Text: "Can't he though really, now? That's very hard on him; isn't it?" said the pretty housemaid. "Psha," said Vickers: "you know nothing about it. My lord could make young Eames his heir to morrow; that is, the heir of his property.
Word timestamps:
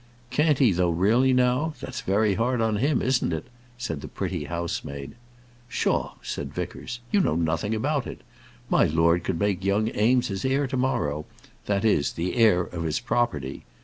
"Can't 0.31 0.57
he 0.57 0.71
though 0.71 0.89
really, 0.89 1.31
now? 1.31 1.75
That's 1.79 2.01
very 2.01 2.33
hard 2.33 2.59
on 2.59 2.77
him; 2.77 3.03
isn't 3.03 3.31
it?" 3.31 3.45
said 3.77 4.01
the 4.01 4.07
pretty 4.07 4.45
housemaid. 4.45 5.13
"Psha," 5.69 6.13
said 6.23 6.51
Vickers: 6.55 7.01
"you 7.11 7.19
know 7.19 7.35
nothing 7.35 7.75
about 7.75 8.07
it. 8.07 8.21
My 8.67 8.85
lord 8.85 9.23
could 9.23 9.37
make 9.39 9.63
young 9.63 9.89
Eames 9.95 10.29
his 10.29 10.43
heir 10.43 10.65
to 10.65 10.75
morrow; 10.77 11.25
that 11.67 11.85
is, 11.85 12.13
the 12.13 12.35
heir 12.35 12.61
of 12.63 12.81
his 12.81 12.99
property. 12.99 13.63